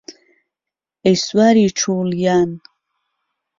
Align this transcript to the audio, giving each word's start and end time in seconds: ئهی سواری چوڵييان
ئهی 1.03 1.15
سواری 1.25 1.65
چوڵييان 1.79 2.49